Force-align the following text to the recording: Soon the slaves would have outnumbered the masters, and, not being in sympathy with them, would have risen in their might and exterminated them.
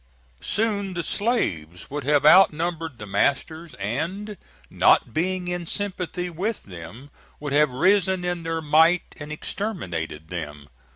Soon 0.41 0.95
the 0.95 1.03
slaves 1.03 1.91
would 1.91 2.03
have 2.05 2.25
outnumbered 2.25 2.97
the 2.97 3.05
masters, 3.05 3.75
and, 3.75 4.35
not 4.67 5.13
being 5.13 5.47
in 5.47 5.67
sympathy 5.67 6.27
with 6.27 6.63
them, 6.63 7.11
would 7.39 7.53
have 7.53 7.69
risen 7.69 8.25
in 8.25 8.41
their 8.41 8.63
might 8.63 9.03
and 9.19 9.31
exterminated 9.31 10.29
them. 10.29 10.69